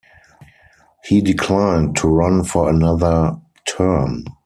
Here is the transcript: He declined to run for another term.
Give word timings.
He 1.05 1.21
declined 1.21 1.95
to 1.97 2.07
run 2.07 2.43
for 2.43 2.71
another 2.71 3.37
term. 3.67 4.23